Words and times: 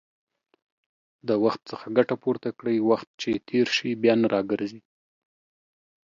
د 1.27 1.29
وخت 1.43 1.61
څخه 1.71 1.85
ګټه 1.97 2.15
پورته 2.23 2.49
کړئ، 2.59 2.77
وخت 2.89 3.07
چې 3.21 3.31
تېر 3.49 3.67
شي، 3.77 3.91
بيا 4.01 4.13
نه 4.21 4.27
راګرځي 4.33 4.81